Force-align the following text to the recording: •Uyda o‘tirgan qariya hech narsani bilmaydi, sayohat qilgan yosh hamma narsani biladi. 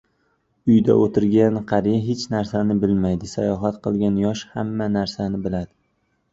•Uyda 0.69 0.95
o‘tirgan 1.01 1.59
qariya 1.73 1.99
hech 2.07 2.25
narsani 2.33 2.79
bilmaydi, 2.87 3.31
sayohat 3.35 3.79
qilgan 3.87 4.21
yosh 4.25 4.45
hamma 4.59 4.93
narsani 4.99 5.45
biladi. 5.49 5.75